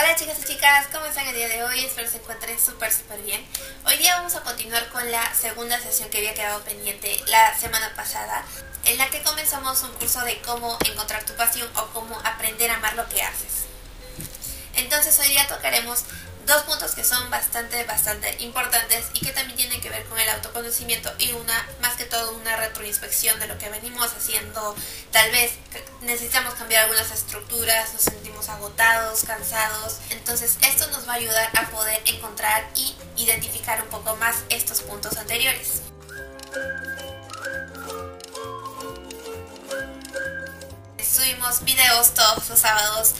Hola 0.00 0.16
chicas 0.16 0.38
y 0.40 0.44
chicas, 0.44 0.86
¿cómo 0.90 1.04
están 1.04 1.26
el 1.26 1.34
día 1.34 1.46
de 1.46 1.62
hoy? 1.62 1.84
Espero 1.84 2.08
se 2.08 2.16
encuentren 2.16 2.58
súper 2.58 2.90
súper 2.90 3.20
bien. 3.20 3.46
Hoy 3.84 3.98
día 3.98 4.16
vamos 4.16 4.34
a 4.34 4.40
continuar 4.40 4.88
con 4.88 5.10
la 5.10 5.34
segunda 5.34 5.78
sesión 5.78 6.08
que 6.08 6.16
había 6.16 6.32
quedado 6.32 6.62
pendiente 6.62 7.22
la 7.26 7.54
semana 7.54 7.94
pasada, 7.94 8.42
en 8.86 8.96
la 8.96 9.10
que 9.10 9.22
comenzamos 9.22 9.82
un 9.82 9.92
curso 9.92 10.24
de 10.24 10.40
cómo 10.40 10.78
encontrar 10.86 11.22
tu 11.24 11.34
pasión 11.34 11.68
o 11.76 11.86
cómo 11.88 12.18
aprender 12.24 12.70
a 12.70 12.76
amar 12.76 12.94
lo 12.94 13.06
que 13.10 13.22
haces. 13.22 13.66
Entonces 14.74 15.18
hoy 15.18 15.28
día 15.28 15.46
tocaremos 15.46 16.04
dos 16.46 16.62
puntos 16.62 16.94
que 16.94 17.04
son 17.04 17.28
bastante, 17.28 17.84
bastante 17.84 18.34
importantes 18.38 19.04
y 19.12 19.20
que 19.20 19.32
también 19.32 19.58
tienen 19.58 19.79
autoconocimiento 20.30 21.12
y 21.18 21.32
una, 21.32 21.66
más 21.80 21.94
que 21.94 22.04
todo, 22.04 22.32
una 22.32 22.56
retroinspección 22.56 23.38
de 23.40 23.46
lo 23.46 23.58
que 23.58 23.68
venimos 23.68 24.12
haciendo. 24.12 24.74
Tal 25.12 25.30
vez 25.30 25.52
necesitamos 26.02 26.54
cambiar 26.54 26.84
algunas 26.84 27.10
estructuras, 27.10 27.92
nos 27.92 28.02
sentimos 28.02 28.48
agotados, 28.48 29.24
cansados. 29.24 29.98
Entonces 30.10 30.58
esto 30.62 30.86
nos 30.88 31.08
va 31.08 31.12
a 31.12 31.16
ayudar 31.16 31.50
a 31.56 31.70
poder 31.70 32.00
encontrar 32.06 32.68
y 32.74 32.94
identificar 33.16 33.82
un 33.82 33.88
poco 33.88 34.16
más 34.16 34.36
estos 34.48 34.80
puntos 34.82 35.16
anteriores. 35.16 35.82
Subimos 41.02 41.64
videos 41.64 42.14
todos 42.14 42.48
los 42.48 42.58
sábados 42.58 43.14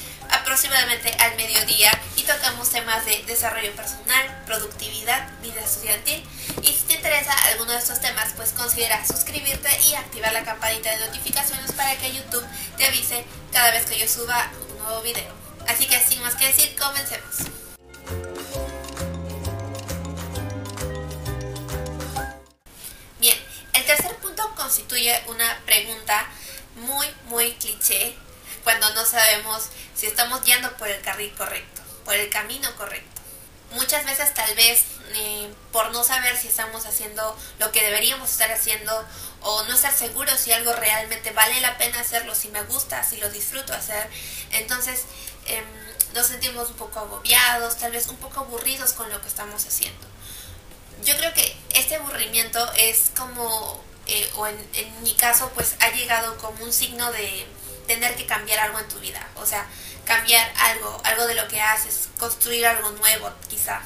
aproximadamente 0.51 1.15
al 1.21 1.37
mediodía 1.37 1.93
y 2.17 2.25
tocamos 2.25 2.71
temas 2.71 3.05
de 3.05 3.23
desarrollo 3.23 3.71
personal, 3.77 4.43
productividad, 4.47 5.31
vida 5.43 5.61
estudiantil 5.61 6.29
y 6.61 6.73
si 6.73 6.83
te 6.89 6.95
interesa 6.95 7.33
alguno 7.53 7.71
de 7.71 7.79
estos 7.79 8.01
temas 8.01 8.33
pues 8.35 8.51
considera 8.51 9.07
suscribirte 9.07 9.69
y 9.89 9.95
activar 9.95 10.33
la 10.33 10.43
campanita 10.43 10.91
de 10.91 11.07
notificaciones 11.07 11.71
para 11.71 11.97
que 11.99 12.13
YouTube 12.13 12.45
te 12.77 12.85
avise 12.85 13.25
cada 13.53 13.71
vez 13.71 13.87
que 13.87 13.97
yo 13.97 14.09
suba 14.09 14.51
un 14.73 14.83
nuevo 14.83 15.01
video. 15.03 15.33
Así 15.69 15.87
que 15.87 16.01
sin 16.01 16.21
más 16.21 16.35
que 16.35 16.49
decir, 16.49 16.77
comencemos. 16.77 17.37
Bien, 23.21 23.39
el 23.73 23.85
tercer 23.85 24.17
punto 24.17 24.53
constituye 24.57 25.23
una 25.29 25.61
pregunta 25.65 26.27
muy, 26.75 27.07
muy 27.27 27.53
cliché 27.53 28.17
cuando 28.65 28.93
no 28.95 29.05
sabemos 29.05 29.69
si 30.01 30.07
estamos 30.07 30.43
yendo 30.45 30.75
por 30.79 30.89
el 30.89 31.03
carril 31.03 31.31
correcto, 31.35 31.83
por 32.07 32.15
el 32.15 32.31
camino 32.31 32.75
correcto. 32.77 33.21
Muchas 33.73 34.03
veces 34.07 34.33
tal 34.33 34.55
vez 34.55 34.83
eh, 35.13 35.53
por 35.73 35.93
no 35.93 36.03
saber 36.05 36.39
si 36.39 36.49
estamos 36.49 36.87
haciendo 36.87 37.37
lo 37.59 37.71
que 37.71 37.83
deberíamos 37.83 38.31
estar 38.31 38.51
haciendo 38.51 39.07
o 39.43 39.63
no 39.65 39.75
estar 39.75 39.93
seguros 39.93 40.41
si 40.41 40.53
algo 40.53 40.73
realmente 40.73 41.33
vale 41.33 41.61
la 41.61 41.77
pena 41.77 42.01
hacerlo, 42.01 42.35
si 42.35 42.49
me 42.49 42.63
gusta, 42.63 43.05
si 43.05 43.19
lo 43.19 43.29
disfruto 43.29 43.75
hacer, 43.75 44.09
entonces 44.53 45.05
em, 45.45 45.65
nos 46.15 46.29
sentimos 46.29 46.71
un 46.71 46.77
poco 46.77 47.01
agobiados, 47.01 47.77
tal 47.77 47.93
vez 47.93 48.07
un 48.07 48.17
poco 48.17 48.41
aburridos 48.41 48.95
con 48.95 49.11
lo 49.11 49.21
que 49.21 49.29
estamos 49.29 49.67
haciendo. 49.67 50.07
Yo 51.05 51.15
creo 51.19 51.35
que 51.35 51.55
este 51.75 51.97
aburrimiento 51.97 52.73
es 52.73 53.11
como, 53.15 53.85
eh, 54.07 54.31
o 54.37 54.47
en, 54.47 54.57
en 54.73 55.03
mi 55.03 55.13
caso, 55.15 55.51
pues 55.55 55.75
ha 55.81 55.91
llegado 55.91 56.39
como 56.39 56.65
un 56.65 56.73
signo 56.73 57.13
de 57.13 57.47
tener 57.95 58.15
que 58.15 58.25
cambiar 58.25 58.61
algo 58.61 58.79
en 58.79 58.89
tu 58.89 59.01
vida, 59.01 59.27
o 59.35 59.45
sea, 59.45 59.67
cambiar 60.05 60.49
algo, 60.57 61.01
algo 61.05 61.27
de 61.27 61.35
lo 61.35 61.49
que 61.49 61.61
haces, 61.61 62.09
construir 62.21 62.65
algo 62.65 62.91
nuevo 62.93 63.33
quizá, 63.49 63.81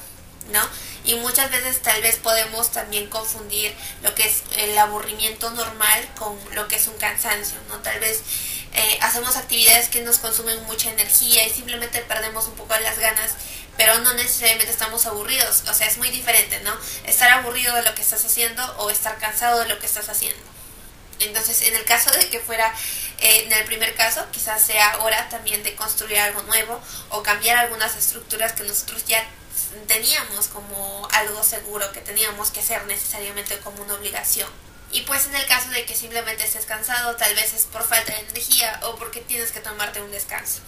¿no? 0.51 0.61
Y 1.03 1.15
muchas 1.15 1.49
veces 1.49 1.81
tal 1.81 1.99
vez 2.03 2.17
podemos 2.17 2.71
también 2.71 3.09
confundir 3.09 3.75
lo 4.03 4.13
que 4.13 4.27
es 4.27 4.43
el 4.57 4.77
aburrimiento 4.77 5.49
normal 5.49 6.07
con 6.19 6.37
lo 6.53 6.67
que 6.67 6.75
es 6.75 6.87
un 6.87 6.97
cansancio, 6.97 7.57
¿no? 7.67 7.79
Tal 7.79 7.99
vez 7.99 8.21
eh, 8.73 8.99
hacemos 9.01 9.37
actividades 9.37 9.89
que 9.89 10.01
nos 10.01 10.19
consumen 10.19 10.63
mucha 10.65 10.91
energía 10.91 11.47
y 11.47 11.49
simplemente 11.49 12.01
perdemos 12.01 12.45
un 12.45 12.53
poco 12.53 12.77
las 12.77 12.99
ganas, 12.99 13.31
pero 13.75 13.97
no 14.01 14.13
necesariamente 14.13 14.71
estamos 14.71 15.07
aburridos, 15.07 15.63
o 15.67 15.73
sea, 15.73 15.87
es 15.87 15.97
muy 15.97 16.11
diferente, 16.11 16.59
¿no? 16.59 16.77
Estar 17.05 17.31
aburrido 17.31 17.73
de 17.73 17.81
lo 17.81 17.95
que 17.95 18.03
estás 18.03 18.23
haciendo 18.23 18.63
o 18.77 18.91
estar 18.91 19.17
cansado 19.17 19.61
de 19.61 19.67
lo 19.67 19.79
que 19.79 19.87
estás 19.87 20.09
haciendo. 20.09 20.54
Entonces, 21.25 21.61
en 21.63 21.75
el 21.75 21.85
caso 21.85 22.11
de 22.11 22.29
que 22.29 22.39
fuera, 22.39 22.73
eh, 23.19 23.43
en 23.45 23.53
el 23.53 23.65
primer 23.65 23.95
caso, 23.95 24.25
quizás 24.31 24.61
sea 24.61 24.99
hora 24.99 25.29
también 25.29 25.63
de 25.63 25.75
construir 25.75 26.19
algo 26.19 26.41
nuevo 26.43 26.79
o 27.09 27.23
cambiar 27.23 27.57
algunas 27.57 27.95
estructuras 27.95 28.53
que 28.53 28.63
nosotros 28.63 29.05
ya 29.05 29.25
teníamos 29.87 30.47
como 30.47 31.07
algo 31.11 31.43
seguro, 31.43 31.91
que 31.91 32.01
teníamos 32.01 32.51
que 32.51 32.59
hacer 32.59 32.85
necesariamente 32.85 33.57
como 33.59 33.83
una 33.83 33.95
obligación. 33.95 34.49
Y 34.91 35.01
pues 35.01 35.25
en 35.25 35.35
el 35.35 35.45
caso 35.45 35.69
de 35.71 35.85
que 35.85 35.95
simplemente 35.95 36.45
estés 36.45 36.65
cansado, 36.65 37.15
tal 37.15 37.33
vez 37.35 37.53
es 37.53 37.65
por 37.65 37.83
falta 37.83 38.13
de 38.13 38.19
energía 38.19 38.79
o 38.83 38.95
porque 38.95 39.21
tienes 39.21 39.51
que 39.51 39.59
tomarte 39.59 40.01
un 40.01 40.11
descanso. 40.11 40.61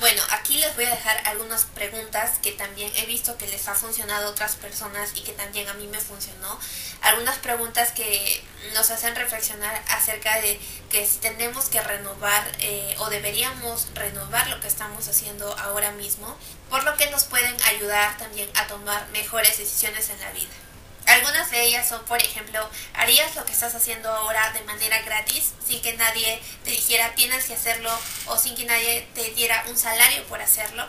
Bueno, 0.00 0.22
aquí 0.30 0.58
les 0.58 0.74
voy 0.74 0.84
a 0.86 0.90
dejar 0.90 1.16
algunas 1.26 1.64
preguntas 1.64 2.38
que 2.42 2.52
también 2.52 2.90
he 2.96 3.06
visto 3.06 3.36
que 3.38 3.46
les 3.46 3.68
ha 3.68 3.74
funcionado 3.74 4.26
a 4.26 4.30
otras 4.30 4.56
personas 4.56 5.12
y 5.14 5.20
que 5.20 5.32
también 5.32 5.68
a 5.68 5.74
mí 5.74 5.86
me 5.86 6.00
funcionó. 6.00 6.58
Algunas 7.02 7.38
preguntas 7.38 7.92
que 7.92 8.42
nos 8.74 8.90
hacen 8.90 9.14
reflexionar 9.14 9.82
acerca 9.88 10.40
de 10.40 10.58
que 10.90 11.06
si 11.06 11.18
tenemos 11.18 11.66
que 11.66 11.80
renovar 11.80 12.50
eh, 12.58 12.96
o 12.98 13.10
deberíamos 13.10 13.88
renovar 13.94 14.48
lo 14.48 14.60
que 14.60 14.68
estamos 14.68 15.06
haciendo 15.08 15.56
ahora 15.58 15.92
mismo, 15.92 16.36
por 16.68 16.82
lo 16.84 16.96
que 16.96 17.10
nos 17.10 17.24
pueden 17.24 17.54
ayudar 17.64 18.16
también 18.16 18.50
a 18.54 18.66
tomar 18.66 19.06
mejores 19.10 19.58
decisiones 19.58 20.10
en 20.10 20.20
la 20.20 20.32
vida. 20.32 20.50
Algunas 21.12 21.50
de 21.50 21.62
ellas 21.62 21.86
son, 21.86 22.02
por 22.06 22.22
ejemplo, 22.22 22.66
¿harías 22.94 23.36
lo 23.36 23.44
que 23.44 23.52
estás 23.52 23.74
haciendo 23.74 24.10
ahora 24.10 24.50
de 24.54 24.62
manera 24.62 25.02
gratis 25.02 25.52
sin 25.66 25.82
que 25.82 25.92
nadie 25.92 26.40
te 26.64 26.70
dijera 26.70 27.14
tienes 27.14 27.44
que 27.44 27.52
hacerlo 27.52 27.90
o 28.24 28.38
sin 28.38 28.56
que 28.56 28.64
nadie 28.64 29.06
te 29.14 29.30
diera 29.32 29.62
un 29.68 29.76
salario 29.76 30.24
por 30.24 30.40
hacerlo? 30.40 30.86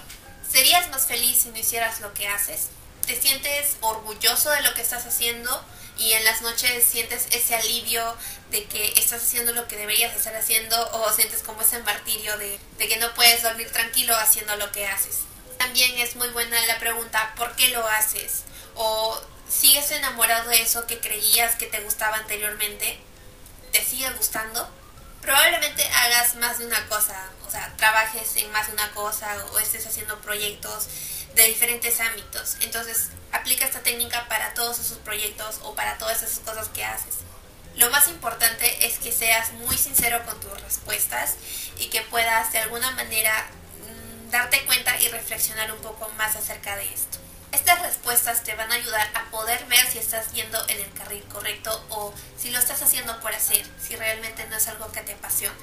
¿Serías 0.50 0.90
más 0.92 1.08
feliz 1.08 1.42
si 1.42 1.50
no 1.50 1.58
hicieras 1.58 2.00
lo 2.00 2.14
que 2.14 2.30
haces? 2.30 2.70
¿Te 3.06 3.20
sientes 3.20 3.76
orgulloso 3.82 4.50
de 4.52 4.62
lo 4.62 4.74
que 4.74 4.82
estás 4.82 5.06
haciendo 5.06 5.62
y 5.98 6.14
en 6.14 6.24
las 6.24 6.42
noches 6.42 6.86
sientes 6.86 7.28
ese 7.32 7.56
alivio 7.56 8.16
de 8.50 8.64
que 8.64 8.94
estás 8.96 9.22
haciendo 9.22 9.52
lo 9.52 9.68
que 9.68 9.76
deberías 9.76 10.16
estar 10.16 10.34
haciendo 10.38 10.90
o 10.92 11.12
sientes 11.12 11.44
como 11.44 11.64
ese 11.64 11.80
martirio 11.80 12.38
de, 12.38 12.58
de 12.78 12.88
que 12.88 12.96
no 12.96 13.14
puedes 13.14 13.44
dormir 13.44 13.70
tranquilo 13.74 14.16
haciendo 14.16 14.56
lo 14.56 14.72
que 14.72 14.88
haces? 14.88 15.18
También 15.58 15.98
es 15.98 16.16
muy 16.16 16.30
buena 16.30 16.66
la 16.66 16.80
pregunta 16.80 17.34
¿por 17.36 17.54
qué 17.58 17.68
lo 17.72 17.86
haces? 17.86 18.44
o 18.76 19.22
sigues 19.54 19.92
enamorado 19.92 20.50
de 20.50 20.62
eso 20.62 20.88
que 20.88 21.00
creías 21.00 21.56
que 21.56 21.68
te 21.68 21.80
gustaba 21.82 22.18
anteriormente, 22.18 23.00
te 23.72 23.84
sigue 23.84 24.10
gustando, 24.12 24.70
probablemente 25.22 25.86
hagas 25.88 26.36
más 26.36 26.60
de 26.60 26.66
una 26.66 26.88
cosa, 26.88 27.30
o 27.48 27.52
sea, 27.52 27.74
trabajes 27.78 28.36
en 28.38 28.52
más 28.52 28.68
de 28.68 28.74
una 28.74 28.92
cosa 28.92 29.46
o 29.52 29.60
estés 29.60 29.86
haciendo 29.86 30.20
proyectos 30.22 30.88
de 31.36 31.48
diferentes 31.48 32.00
ámbitos. 32.00 32.58
Entonces, 32.62 33.10
aplica 33.32 33.66
esta 33.66 33.82
técnica 33.82 34.28
para 34.28 34.54
todos 34.54 34.80
esos 34.80 34.98
proyectos 35.00 35.60
o 35.64 35.76
para 35.76 35.98
todas 35.98 36.22
esas 36.24 36.40
cosas 36.40 36.68
que 36.70 36.84
haces. 36.84 37.16
Lo 37.76 37.90
más 37.90 38.08
importante 38.08 38.86
es 38.86 39.00
que 39.00 39.12
seas 39.12 39.52
muy 39.54 39.78
sincero 39.78 40.24
con 40.26 40.40
tus 40.40 40.62
respuestas 40.62 41.36
y 41.80 41.88
que 41.88 42.02
puedas 42.02 42.52
de 42.52 42.60
alguna 42.60 42.92
manera 42.92 43.48
mm, 43.80 44.30
darte 44.30 44.64
cuenta 44.66 45.00
y 45.02 45.08
reflexionar 45.08 45.72
un 45.72 45.80
poco 45.80 46.08
más 46.18 46.36
acerca 46.36 46.76
de 46.76 46.86
esto. 46.94 47.23
Estas 47.54 47.84
respuestas 47.84 48.44
te 48.44 48.56
van 48.56 48.72
a 48.72 48.76
ayudar 48.76 49.08
a 49.14 49.30
poder 49.30 49.64
ver 49.66 49.86
si 49.86 50.00
estás 50.00 50.34
yendo 50.34 50.58
en 50.70 50.82
el 50.82 50.92
carril 50.94 51.24
correcto 51.32 51.86
o 51.90 52.12
si 52.36 52.50
lo 52.50 52.58
estás 52.58 52.82
haciendo 52.82 53.20
por 53.20 53.32
hacer, 53.32 53.64
si 53.80 53.96
realmente 53.96 54.46
no 54.48 54.58
es 54.58 54.68
algo 54.68 54.92
que 54.92 55.02
te 55.02 55.14
apasiona. 55.14 55.56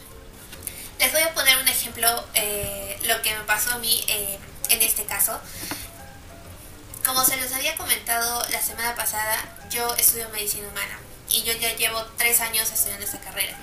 Les 1.01 1.11
voy 1.13 1.23
a 1.23 1.35
poner 1.35 1.59
un 1.59 1.67
ejemplo, 1.67 2.25
eh, 2.35 2.97
lo 3.05 3.21
que 3.23 3.35
me 3.35 3.43
pasó 3.43 3.73
a 3.73 3.79
mí 3.79 4.05
eh, 4.07 4.39
en 4.69 4.83
este 4.83 5.05
caso. 5.05 5.41
Como 7.05 7.25
se 7.25 7.37
los 7.39 7.53
había 7.53 7.77
comentado 7.77 8.47
la 8.51 8.63
semana 8.63 8.95
pasada, 8.95 9.43
yo 9.69 9.93
estudio 9.97 10.29
medicina 10.29 10.69
humana 10.69 10.97
y 11.29 11.43
yo 11.43 11.53
ya 11.55 11.75
llevo 11.75 12.05
tres 12.17 12.41
años 12.41 12.71
estudiando 12.71 13.05
esta 13.05 13.19
carrera. 13.19 13.57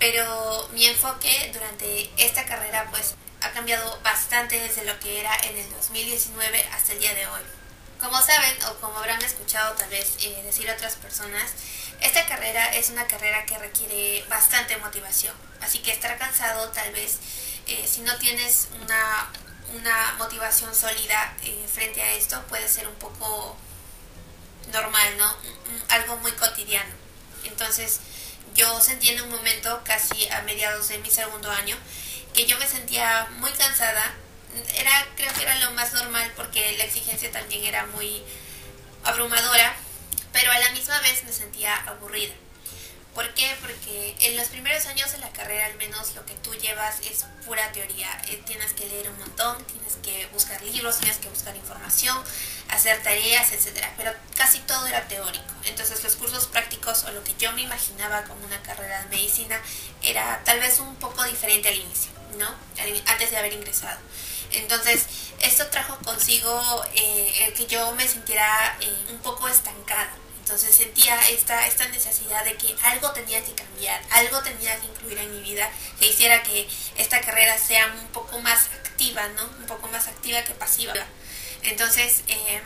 Pero 0.00 0.68
mi 0.72 0.84
enfoque 0.86 1.50
durante 1.52 2.10
esta 2.16 2.44
carrera 2.44 2.88
pues 2.90 3.14
ha 3.40 3.52
cambiado 3.52 4.00
bastante 4.02 4.58
desde 4.58 4.84
lo 4.84 4.98
que 4.98 5.20
era 5.20 5.32
en 5.44 5.56
el 5.56 5.70
2019 5.70 6.68
hasta 6.72 6.92
el 6.92 6.98
día 6.98 7.14
de 7.14 7.26
hoy. 7.28 7.57
Como 8.00 8.22
saben 8.22 8.56
o 8.64 8.74
como 8.80 8.96
habrán 8.98 9.20
escuchado 9.22 9.74
tal 9.74 9.90
vez 9.90 10.16
eh, 10.20 10.40
decir 10.44 10.70
otras 10.70 10.94
personas, 10.96 11.52
esta 12.00 12.26
carrera 12.26 12.74
es 12.74 12.90
una 12.90 13.06
carrera 13.06 13.44
que 13.44 13.58
requiere 13.58 14.24
bastante 14.28 14.76
motivación. 14.76 15.34
Así 15.60 15.80
que 15.80 15.90
estar 15.90 16.16
cansado 16.16 16.68
tal 16.70 16.92
vez 16.92 17.18
eh, 17.66 17.86
si 17.86 18.00
no 18.02 18.16
tienes 18.18 18.68
una, 18.82 19.30
una 19.74 20.14
motivación 20.16 20.74
sólida 20.74 21.36
eh, 21.42 21.66
frente 21.72 22.00
a 22.00 22.12
esto 22.12 22.40
puede 22.48 22.68
ser 22.68 22.86
un 22.86 22.94
poco 22.94 23.56
normal, 24.72 25.18
¿no? 25.18 25.36
Algo 25.88 26.16
muy 26.18 26.32
cotidiano. 26.32 26.94
Entonces 27.44 28.00
yo 28.54 28.80
sentí 28.80 29.10
en 29.10 29.20
un 29.22 29.30
momento, 29.30 29.82
casi 29.84 30.28
a 30.28 30.42
mediados 30.42 30.88
de 30.88 30.98
mi 30.98 31.10
segundo 31.10 31.50
año, 31.50 31.76
que 32.34 32.46
yo 32.46 32.58
me 32.58 32.66
sentía 32.66 33.28
muy 33.38 33.50
cansada, 33.52 34.14
era 34.76 35.06
creo 35.16 35.32
que 35.34 35.42
era 35.42 35.56
lo 35.60 35.70
más 35.72 35.92
normal 35.92 36.32
porque 36.36 36.76
la 36.78 36.84
exigencia 36.84 37.30
también 37.30 37.64
era 37.64 37.86
muy 37.86 38.22
abrumadora, 39.04 39.74
pero 40.32 40.50
a 40.50 40.58
la 40.58 40.70
misma 40.70 40.98
vez 41.00 41.24
me 41.24 41.32
sentía 41.32 41.74
aburrida. 41.86 42.34
¿Por 43.18 43.34
qué? 43.34 43.56
Porque 43.60 44.14
en 44.20 44.36
los 44.36 44.46
primeros 44.46 44.86
años 44.86 45.10
de 45.10 45.18
la 45.18 45.28
carrera 45.32 45.66
al 45.66 45.74
menos 45.74 46.14
lo 46.14 46.24
que 46.24 46.34
tú 46.34 46.54
llevas 46.54 47.00
es 47.00 47.24
pura 47.44 47.72
teoría. 47.72 48.08
Eh, 48.28 48.40
tienes 48.46 48.72
que 48.74 48.86
leer 48.86 49.08
un 49.10 49.18
montón, 49.18 49.56
tienes 49.64 49.96
que 50.04 50.26
buscar 50.32 50.62
libros, 50.62 51.00
tienes 51.00 51.16
que 51.16 51.28
buscar 51.28 51.56
información, 51.56 52.16
hacer 52.68 53.02
tareas, 53.02 53.50
etc. 53.50 53.84
Pero 53.96 54.12
casi 54.36 54.60
todo 54.60 54.86
era 54.86 55.08
teórico. 55.08 55.52
Entonces 55.64 56.04
los 56.04 56.14
cursos 56.14 56.46
prácticos 56.46 57.02
o 57.04 57.10
lo 57.10 57.24
que 57.24 57.34
yo 57.40 57.50
me 57.54 57.62
imaginaba 57.62 58.22
como 58.22 58.46
una 58.46 58.62
carrera 58.62 59.02
de 59.02 59.08
medicina 59.08 59.60
era 60.00 60.40
tal 60.44 60.60
vez 60.60 60.78
un 60.78 60.94
poco 60.96 61.24
diferente 61.24 61.70
al 61.70 61.76
inicio, 61.76 62.12
¿no? 62.38 62.54
Antes 63.06 63.32
de 63.32 63.36
haber 63.36 63.52
ingresado. 63.52 63.98
Entonces, 64.52 65.06
esto 65.40 65.66
trajo 65.68 65.98
consigo 65.98 66.84
eh, 66.94 67.52
que 67.56 67.66
yo 67.66 67.92
me 67.92 68.06
sintiera 68.08 68.76
eh, 68.80 69.06
un 69.10 69.18
poco 69.18 69.48
estancada 69.48 70.10
entonces 70.48 70.74
sentía 70.74 71.14
esta, 71.28 71.66
esta 71.66 71.86
necesidad 71.88 72.42
de 72.42 72.54
que 72.54 72.74
algo 72.82 73.10
tenía 73.10 73.44
que 73.44 73.52
cambiar, 73.52 74.00
algo 74.08 74.40
tenía 74.42 74.74
que 74.80 74.86
incluir 74.86 75.18
en 75.18 75.30
mi 75.30 75.42
vida 75.42 75.70
que 76.00 76.08
hiciera 76.08 76.42
que 76.42 76.66
esta 76.96 77.20
carrera 77.20 77.58
sea 77.58 77.86
un 78.00 78.06
poco 78.12 78.38
más 78.38 78.64
activa, 78.68 79.28
¿no? 79.36 79.44
Un 79.44 79.66
poco 79.66 79.88
más 79.88 80.08
activa 80.08 80.42
que 80.44 80.54
pasiva. 80.54 80.94
Entonces, 81.64 82.22
em, 82.28 82.62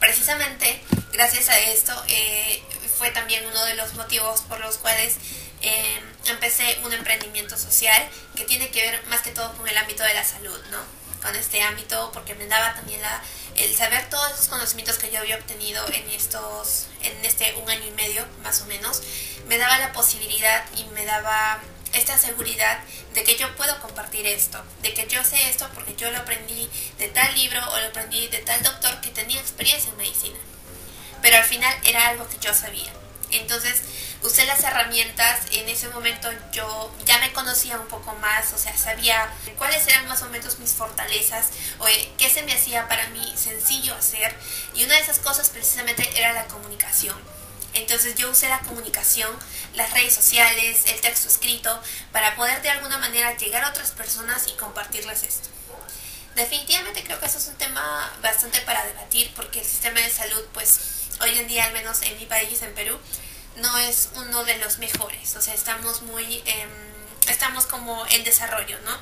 precisamente 0.00 0.82
gracias 1.12 1.48
a 1.50 1.58
esto 1.60 1.92
eh, 2.08 2.60
fue 2.98 3.12
también 3.12 3.46
uno 3.46 3.64
de 3.64 3.76
los 3.76 3.94
motivos 3.94 4.40
por 4.40 4.58
los 4.58 4.78
cuales 4.78 5.14
em, 5.60 6.02
empecé 6.24 6.80
un 6.82 6.92
emprendimiento 6.92 7.56
social 7.56 8.08
que 8.34 8.42
tiene 8.44 8.70
que 8.70 8.90
ver 8.90 9.06
más 9.06 9.22
que 9.22 9.30
todo 9.30 9.56
con 9.56 9.68
el 9.68 9.78
ámbito 9.78 10.02
de 10.02 10.14
la 10.14 10.24
salud, 10.24 10.60
¿no? 10.72 11.03
Con 11.24 11.34
este 11.34 11.62
ámbito 11.62 12.10
porque 12.12 12.34
me 12.34 12.46
daba 12.46 12.74
también 12.74 13.00
la, 13.00 13.22
el 13.56 13.74
saber 13.74 14.08
todos 14.10 14.32
esos 14.34 14.48
conocimientos 14.48 14.98
que 14.98 15.10
yo 15.10 15.20
había 15.20 15.36
obtenido 15.36 15.82
en 15.88 16.08
estos 16.10 16.86
en 17.00 17.24
este 17.24 17.54
un 17.54 17.70
año 17.70 17.86
y 17.86 17.90
medio 17.92 18.26
más 18.42 18.60
o 18.60 18.66
menos 18.66 19.02
me 19.48 19.56
daba 19.56 19.78
la 19.78 19.92
posibilidad 19.92 20.62
y 20.76 20.84
me 20.94 21.06
daba 21.06 21.60
esta 21.94 22.18
seguridad 22.18 22.78
de 23.14 23.24
que 23.24 23.36
yo 23.36 23.54
puedo 23.56 23.80
compartir 23.80 24.26
esto, 24.26 24.62
de 24.82 24.92
que 24.92 25.06
yo 25.06 25.24
sé 25.24 25.48
esto 25.48 25.66
porque 25.74 25.94
yo 25.96 26.10
lo 26.10 26.18
aprendí 26.18 26.68
de 26.98 27.08
tal 27.08 27.32
libro 27.34 27.60
o 27.72 27.78
lo 27.78 27.86
aprendí 27.86 28.26
de 28.28 28.38
tal 28.38 28.62
doctor 28.62 29.00
que 29.00 29.10
tenía 29.10 29.40
experiencia 29.40 29.90
en 29.90 29.96
medicina. 29.96 30.38
Pero 31.22 31.36
al 31.38 31.44
final 31.44 31.74
era 31.84 32.08
algo 32.08 32.28
que 32.28 32.38
yo 32.38 32.52
sabía. 32.52 32.92
Entonces 33.34 33.82
usé 34.22 34.46
las 34.46 34.62
herramientas, 34.62 35.40
en 35.52 35.68
ese 35.68 35.88
momento 35.88 36.30
yo 36.52 36.94
ya 37.04 37.18
me 37.18 37.32
conocía 37.32 37.78
un 37.78 37.88
poco 37.88 38.14
más, 38.14 38.52
o 38.52 38.58
sea, 38.58 38.76
sabía 38.76 39.30
cuáles 39.58 39.86
eran 39.86 40.08
más 40.08 40.22
o 40.22 40.28
menos 40.30 40.58
mis 40.58 40.72
fortalezas, 40.72 41.48
o 41.78 41.86
qué 42.16 42.30
se 42.30 42.42
me 42.42 42.54
hacía 42.54 42.88
para 42.88 43.06
mí 43.08 43.34
sencillo 43.36 43.94
hacer, 43.94 44.34
y 44.74 44.84
una 44.84 44.94
de 44.94 45.00
esas 45.00 45.18
cosas 45.18 45.50
precisamente 45.50 46.08
era 46.16 46.32
la 46.32 46.46
comunicación. 46.46 47.16
Entonces 47.74 48.14
yo 48.14 48.30
usé 48.30 48.48
la 48.48 48.60
comunicación, 48.60 49.30
las 49.74 49.90
redes 49.92 50.14
sociales, 50.14 50.84
el 50.86 51.00
texto 51.00 51.28
escrito, 51.28 51.82
para 52.12 52.36
poder 52.36 52.62
de 52.62 52.70
alguna 52.70 52.98
manera 52.98 53.36
llegar 53.36 53.64
a 53.64 53.70
otras 53.70 53.90
personas 53.90 54.46
y 54.46 54.52
compartirles 54.52 55.24
esto. 55.24 55.48
Definitivamente 56.36 57.02
creo 57.04 57.18
que 57.20 57.26
eso 57.26 57.38
es 57.38 57.46
un 57.48 57.56
tema 57.56 58.12
bastante 58.22 58.60
para 58.62 58.84
debatir 58.84 59.32
porque 59.34 59.60
el 59.60 59.66
sistema 59.66 60.00
de 60.00 60.10
salud, 60.10 60.44
pues 60.52 60.93
hoy 61.24 61.38
en 61.38 61.48
día, 61.48 61.64
al 61.64 61.72
menos 61.72 62.02
en 62.02 62.16
mi 62.18 62.26
país, 62.26 62.60
en 62.62 62.74
Perú, 62.74 62.98
no 63.56 63.78
es 63.78 64.10
uno 64.14 64.44
de 64.44 64.58
los 64.58 64.78
mejores. 64.78 65.36
O 65.36 65.42
sea, 65.42 65.54
estamos 65.54 66.02
muy, 66.02 66.42
em, 66.44 66.70
estamos 67.28 67.66
como 67.66 68.06
en 68.08 68.24
desarrollo, 68.24 68.78
¿no? 68.80 68.96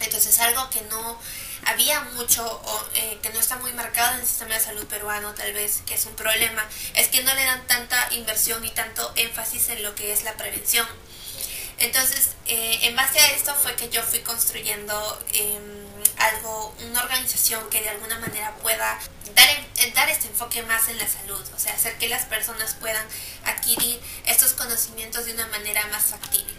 Entonces 0.00 0.38
algo 0.40 0.68
que 0.70 0.80
no 0.82 1.18
había 1.64 2.00
mucho, 2.16 2.44
o, 2.44 2.84
eh, 2.94 3.18
que 3.22 3.30
no 3.30 3.40
está 3.40 3.56
muy 3.56 3.72
marcado 3.72 4.14
en 4.14 4.20
el 4.20 4.26
sistema 4.26 4.54
de 4.54 4.60
salud 4.60 4.86
peruano, 4.86 5.32
tal 5.34 5.52
vez, 5.52 5.82
que 5.86 5.94
es 5.94 6.06
un 6.06 6.14
problema, 6.14 6.66
es 6.94 7.08
que 7.08 7.22
no 7.22 7.32
le 7.34 7.44
dan 7.44 7.66
tanta 7.66 8.08
inversión 8.12 8.64
y 8.64 8.70
tanto 8.70 9.12
énfasis 9.16 9.68
en 9.68 9.82
lo 9.82 9.94
que 9.94 10.12
es 10.12 10.24
la 10.24 10.34
prevención. 10.34 10.86
Entonces, 11.78 12.30
eh, 12.46 12.78
en 12.82 12.96
base 12.96 13.18
a 13.18 13.30
esto 13.32 13.54
fue 13.54 13.74
que 13.76 13.88
yo 13.88 14.02
fui 14.02 14.20
construyendo 14.20 15.24
em, 15.32 15.81
algo, 16.28 16.74
una 16.80 17.02
organización 17.02 17.68
que 17.70 17.80
de 17.80 17.90
alguna 17.90 18.18
manera 18.18 18.54
pueda 18.56 18.98
dar, 19.34 19.92
dar 19.94 20.08
este 20.08 20.28
enfoque 20.28 20.62
más 20.62 20.88
en 20.88 20.98
la 20.98 21.08
salud, 21.08 21.42
o 21.54 21.58
sea, 21.58 21.74
hacer 21.74 21.96
que 21.98 22.08
las 22.08 22.24
personas 22.26 22.74
puedan 22.74 23.06
adquirir 23.44 24.00
estos 24.26 24.52
conocimientos 24.52 25.26
de 25.26 25.34
una 25.34 25.46
manera 25.48 25.86
más 25.88 26.04
factible. 26.04 26.54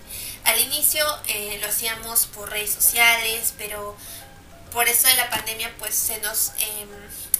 Al 0.46 0.60
inicio 0.60 1.06
eh, 1.28 1.58
lo 1.62 1.68
hacíamos 1.68 2.26
por 2.28 2.50
redes 2.50 2.74
sociales, 2.74 3.54
pero 3.58 3.96
por 4.72 4.88
eso 4.88 5.08
de 5.08 5.16
la 5.16 5.30
pandemia 5.30 5.74
pues 5.78 5.96
se 5.96 6.20
nos 6.20 6.52
em, 6.60 6.90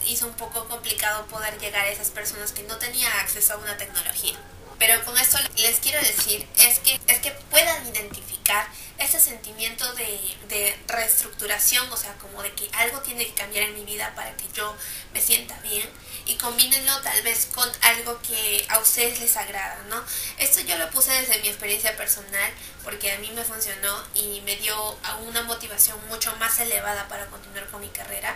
hizo 0.06 0.28
un 0.28 0.34
poco 0.34 0.68
complicado 0.70 1.26
poder 1.28 1.60
llegar 1.60 1.86
a 1.86 1.90
esas 1.90 2.12
personas 2.12 2.52
que 2.52 2.64
no 2.64 2.78
tenían 2.78 3.12
acceso 3.20 3.54
a 3.54 3.58
una 3.58 3.76
tecnología. 3.76 4.38
Pero 4.80 5.04
con 5.04 5.18
esto 5.18 5.38
les 5.58 5.80
quiero 5.80 6.00
decir 6.00 6.48
es 6.58 6.80
que, 6.80 7.00
es 7.08 7.20
que 7.20 7.32
puedan 7.50 7.88
identificar 7.88 8.68
ese 9.14 9.30
sentimiento 9.30 9.92
de, 9.94 10.20
de 10.48 10.76
reestructuración, 10.88 11.92
o 11.92 11.98
sea, 11.98 12.14
como 12.16 12.42
de 12.42 12.52
que 12.54 12.68
algo 12.74 13.00
tiene 13.02 13.26
que 13.28 13.34
cambiar 13.36 13.66
en 13.66 13.76
mi 13.76 13.86
vida 13.86 14.12
para 14.16 14.36
que 14.36 14.46
yo 14.54 14.76
me 15.14 15.22
sienta 15.22 15.56
bien 15.62 15.88
y 16.26 16.36
combínenlo 16.36 17.00
tal 17.02 17.22
vez 17.22 17.48
con 17.54 17.70
algo 17.82 18.20
que 18.22 18.66
a 18.70 18.80
ustedes 18.80 19.20
les 19.20 19.38
agrada, 19.38 19.84
¿no? 19.88 20.04
Esto 20.40 20.62
yo 20.62 20.78
lo 20.78 20.90
puse 20.90 21.12
desde 21.12 21.40
mi 21.42 21.48
experiencia 21.48 21.96
personal 21.96 22.52
porque 22.84 23.12
a 23.12 23.20
mí 23.20 23.30
me 23.36 23.44
funcionó 23.44 24.04
y 24.16 24.42
me 24.42 24.56
dio 24.56 24.98
una 25.28 25.44
motivación 25.44 25.98
mucho 26.08 26.36
más 26.38 26.60
elevada 26.60 27.08
para 27.08 27.28
continuar 27.28 27.68
con 27.68 27.82
mi 27.82 27.90
carrera 27.90 28.36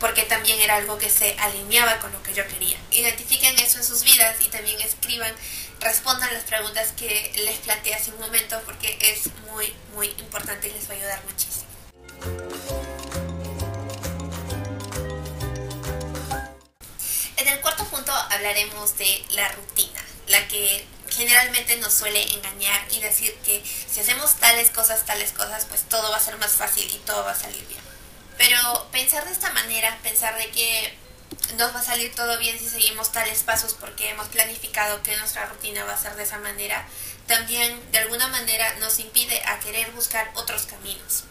porque 0.00 0.22
también 0.22 0.60
era 0.60 0.76
algo 0.76 0.98
que 0.98 1.10
se 1.10 1.36
alineaba 1.38 1.98
con 1.98 2.12
lo 2.12 2.22
que 2.22 2.34
yo 2.34 2.46
quería. 2.46 2.78
Identifiquen 2.90 3.58
eso 3.58 3.78
en 3.78 3.84
sus 3.84 4.02
vidas 4.02 4.36
y 4.40 4.48
también 4.48 4.80
escriban, 4.80 5.34
respondan 5.80 6.32
las 6.32 6.44
preguntas 6.44 6.92
que 6.96 7.32
les 7.44 7.56
planteé 7.58 7.94
hace 7.94 8.12
un 8.12 8.20
momento 8.20 8.60
porque 8.64 8.98
es 9.00 9.30
muy, 9.50 9.72
muy 9.94 10.08
importante 10.18 10.68
y 10.68 10.72
les 10.72 10.88
va 10.88 10.94
a 10.94 10.96
ayudar 10.96 11.22
muchísimo. 11.24 11.68
En 17.36 17.48
el 17.48 17.60
cuarto 17.60 17.84
punto 17.84 18.12
hablaremos 18.12 18.98
de 18.98 19.24
la 19.30 19.48
rutina, 19.48 20.00
la 20.28 20.46
que 20.48 20.84
generalmente 21.08 21.76
nos 21.76 21.94
suele 21.94 22.22
engañar 22.34 22.80
y 22.92 23.00
decir 23.00 23.34
que 23.44 23.62
si 23.64 24.00
hacemos 24.00 24.34
tales 24.36 24.70
cosas, 24.70 25.04
tales 25.06 25.32
cosas, 25.32 25.64
pues 25.66 25.82
todo 25.88 26.10
va 26.10 26.16
a 26.16 26.20
ser 26.20 26.36
más 26.38 26.52
fácil 26.52 26.88
y 26.90 26.98
todo 26.98 27.24
va 27.24 27.32
a 27.32 27.34
salir 27.34 27.66
bien. 27.66 27.87
Pero 28.38 28.88
pensar 28.92 29.24
de 29.24 29.32
esta 29.32 29.50
manera, 29.50 29.98
pensar 30.02 30.36
de 30.38 30.48
que 30.50 30.96
nos 31.56 31.74
va 31.74 31.80
a 31.80 31.84
salir 31.84 32.14
todo 32.14 32.38
bien 32.38 32.58
si 32.58 32.68
seguimos 32.68 33.12
tales 33.12 33.42
pasos 33.42 33.74
porque 33.74 34.10
hemos 34.10 34.28
planificado 34.28 35.02
que 35.02 35.16
nuestra 35.16 35.46
rutina 35.46 35.84
va 35.84 35.94
a 35.94 36.00
ser 36.00 36.14
de 36.14 36.22
esa 36.22 36.38
manera, 36.38 36.86
también 37.26 37.80
de 37.92 37.98
alguna 37.98 38.28
manera 38.28 38.74
nos 38.76 38.98
impide 39.00 39.42
a 39.44 39.58
querer 39.60 39.90
buscar 39.90 40.30
otros 40.34 40.66
caminos. 40.66 41.24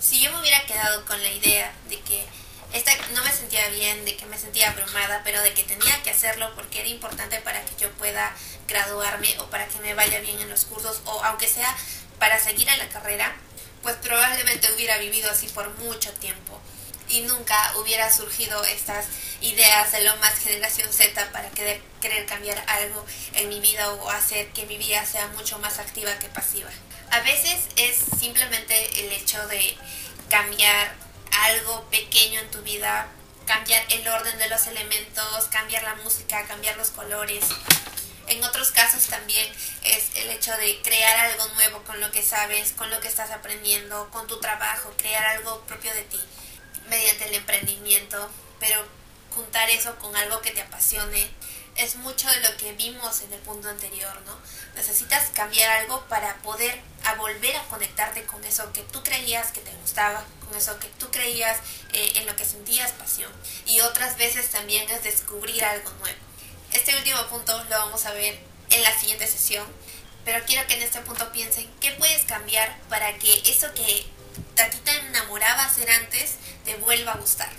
Si 0.00 0.20
yo 0.20 0.32
me 0.32 0.40
hubiera 0.40 0.66
quedado 0.66 1.04
con 1.06 1.22
la 1.22 1.30
idea 1.30 1.72
de 1.88 2.00
que 2.00 2.26
esta, 2.72 2.92
no 3.14 3.22
me 3.22 3.30
sentía 3.30 3.68
bien, 3.68 4.04
de 4.04 4.16
que 4.16 4.26
me 4.26 4.38
sentía 4.38 4.70
abrumada, 4.70 5.20
pero 5.24 5.40
de 5.42 5.52
que 5.52 5.62
tenía 5.62 6.02
que 6.02 6.10
hacerlo 6.10 6.52
porque 6.54 6.80
era 6.80 6.88
importante 6.88 7.38
para 7.40 7.64
que 7.64 7.76
yo 7.78 7.90
pueda 7.92 8.34
graduarme 8.66 9.38
o 9.40 9.46
para 9.46 9.68
que 9.68 9.78
me 9.80 9.94
vaya 9.94 10.20
bien 10.20 10.40
en 10.40 10.48
los 10.48 10.64
cursos 10.64 11.02
o 11.04 11.22
aunque 11.24 11.46
sea 11.46 11.76
para 12.18 12.40
seguir 12.40 12.68
en 12.68 12.78
la 12.78 12.88
carrera, 12.88 13.36
probablemente 14.42 14.72
hubiera 14.74 14.98
vivido 14.98 15.30
así 15.30 15.46
por 15.48 15.68
mucho 15.78 16.10
tiempo 16.14 16.60
y 17.08 17.20
nunca 17.20 17.74
hubiera 17.76 18.10
surgido 18.10 18.64
estas 18.64 19.06
ideas 19.40 19.92
de 19.92 20.02
lo 20.02 20.16
más 20.16 20.34
generación 20.38 20.92
Z 20.92 21.30
para 21.30 21.48
querer, 21.50 21.80
querer 22.00 22.26
cambiar 22.26 22.62
algo 22.66 23.04
en 23.34 23.48
mi 23.48 23.60
vida 23.60 23.90
o 23.92 24.10
hacer 24.10 24.48
que 24.48 24.66
mi 24.66 24.78
vida 24.78 25.04
sea 25.06 25.28
mucho 25.28 25.58
más 25.58 25.78
activa 25.78 26.18
que 26.18 26.28
pasiva. 26.28 26.70
A 27.10 27.20
veces 27.20 27.66
es 27.76 27.96
simplemente 28.18 29.04
el 29.04 29.12
hecho 29.12 29.46
de 29.48 29.76
cambiar 30.28 30.94
algo 31.30 31.84
pequeño 31.90 32.40
en 32.40 32.50
tu 32.50 32.62
vida, 32.62 33.06
cambiar 33.46 33.84
el 33.90 34.08
orden 34.08 34.38
de 34.38 34.48
los 34.48 34.66
elementos, 34.66 35.44
cambiar 35.50 35.82
la 35.82 35.94
música, 35.96 36.44
cambiar 36.46 36.76
los 36.76 36.90
colores, 36.90 37.44
en 38.32 38.42
otros 38.44 38.72
casos 38.72 39.06
también 39.06 39.52
es 39.82 40.10
el 40.16 40.30
hecho 40.30 40.56
de 40.56 40.80
crear 40.82 41.26
algo 41.26 41.46
nuevo 41.54 41.82
con 41.84 42.00
lo 42.00 42.10
que 42.10 42.22
sabes, 42.22 42.72
con 42.72 42.90
lo 42.90 43.00
que 43.00 43.08
estás 43.08 43.30
aprendiendo, 43.30 44.08
con 44.10 44.26
tu 44.26 44.40
trabajo, 44.40 44.92
crear 44.96 45.24
algo 45.26 45.60
propio 45.62 45.92
de 45.92 46.02
ti 46.04 46.20
mediante 46.88 47.28
el 47.28 47.34
emprendimiento, 47.34 48.30
pero 48.58 48.84
juntar 49.34 49.68
eso 49.70 49.94
con 49.96 50.14
algo 50.16 50.40
que 50.40 50.50
te 50.50 50.62
apasione 50.62 51.30
es 51.76 51.96
mucho 51.96 52.28
de 52.28 52.40
lo 52.40 52.56
que 52.56 52.72
vimos 52.74 53.22
en 53.22 53.32
el 53.32 53.40
punto 53.40 53.68
anterior, 53.68 54.20
¿no? 54.26 54.38
Necesitas 54.74 55.30
cambiar 55.30 55.70
algo 55.80 56.04
para 56.08 56.36
poder 56.38 56.80
volver 57.16 57.56
a 57.56 57.64
conectarte 57.64 58.24
con 58.24 58.44
eso 58.44 58.72
que 58.72 58.82
tú 58.82 59.02
creías 59.02 59.52
que 59.52 59.60
te 59.60 59.70
gustaba, 59.76 60.24
con 60.46 60.56
eso 60.56 60.78
que 60.78 60.88
tú 60.98 61.10
creías 61.10 61.58
eh, 61.92 62.12
en 62.16 62.26
lo 62.26 62.36
que 62.36 62.44
sentías 62.44 62.92
pasión. 62.92 63.32
Y 63.66 63.80
otras 63.80 64.16
veces 64.16 64.50
también 64.50 64.88
es 64.90 65.02
descubrir 65.02 65.64
algo 65.64 65.90
nuevo. 66.00 66.31
Este 66.72 66.96
último 66.96 67.26
punto 67.26 67.56
lo 67.64 67.78
vamos 67.78 68.04
a 68.06 68.12
ver 68.12 68.38
en 68.70 68.82
la 68.82 68.98
siguiente 68.98 69.26
sesión, 69.26 69.66
pero 70.24 70.44
quiero 70.46 70.66
que 70.66 70.74
en 70.74 70.82
este 70.82 71.00
punto 71.00 71.30
piensen 71.32 71.70
qué 71.80 71.92
puedes 71.92 72.24
cambiar 72.24 72.78
para 72.88 73.12
que 73.18 73.42
eso 73.50 73.72
que 73.74 74.06
a 74.62 74.70
ti 74.70 74.78
te 74.78 74.96
enamoraba 74.96 75.64
hacer 75.64 75.90
antes 75.90 76.36
te 76.64 76.76
vuelva 76.76 77.12
a 77.12 77.16
gustar. 77.16 77.50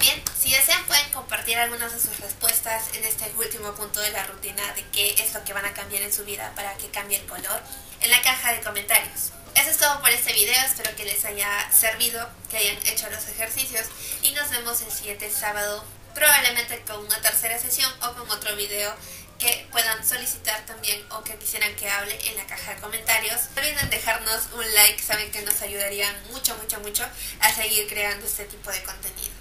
Bien, 0.00 0.20
si 0.40 0.50
desean 0.50 0.84
pueden 0.86 1.08
compartir 1.12 1.56
algunas 1.58 1.92
de 1.92 2.00
sus 2.00 2.18
respuestas 2.18 2.84
en 2.94 3.04
este 3.04 3.30
último 3.36 3.72
punto 3.74 4.00
de 4.00 4.10
la 4.10 4.26
rutina 4.26 4.72
de 4.74 4.84
qué 4.90 5.14
es 5.22 5.32
lo 5.34 5.44
que 5.44 5.52
van 5.52 5.64
a 5.64 5.74
cambiar 5.74 6.02
en 6.02 6.12
su 6.12 6.24
vida 6.24 6.52
para 6.56 6.76
que 6.76 6.88
cambie 6.88 7.18
el 7.18 7.26
color 7.26 7.62
en 8.00 8.10
la 8.10 8.20
caja 8.22 8.52
de 8.52 8.60
comentarios. 8.60 9.30
Eso 9.54 9.70
es 9.70 9.76
todo 9.78 10.00
por 10.00 10.10
este 10.10 10.32
video, 10.32 10.60
espero 10.64 10.96
que 10.96 11.04
les 11.04 11.24
haya 11.24 11.70
servido, 11.70 12.28
que 12.50 12.56
hayan 12.56 12.76
hecho 12.86 13.08
los 13.10 13.28
ejercicios 13.28 13.86
y 14.22 14.32
nos 14.32 14.50
vemos 14.50 14.80
el 14.80 14.90
siguiente 14.90 15.30
sábado, 15.30 15.84
probablemente 16.14 16.80
con 16.82 17.04
una 17.04 17.20
tercera 17.20 17.58
sesión 17.58 17.90
o 18.02 18.14
con 18.14 18.30
otro 18.30 18.54
video 18.56 18.94
que 19.38 19.66
puedan 19.72 20.06
solicitar 20.06 20.64
también 20.66 21.04
o 21.10 21.24
que 21.24 21.36
quisieran 21.36 21.74
que 21.74 21.90
hable 21.90 22.16
en 22.28 22.36
la 22.36 22.46
caja 22.46 22.74
de 22.74 22.80
comentarios. 22.80 23.40
No 23.56 23.62
olviden 23.62 23.90
dejarnos 23.90 24.48
un 24.54 24.74
like, 24.74 25.02
saben 25.02 25.30
que 25.32 25.42
nos 25.42 25.60
ayudarían 25.62 26.14
mucho, 26.30 26.56
mucho, 26.56 26.78
mucho 26.80 27.04
a 27.40 27.52
seguir 27.52 27.88
creando 27.88 28.24
este 28.24 28.44
tipo 28.44 28.70
de 28.70 28.82
contenido. 28.84 29.32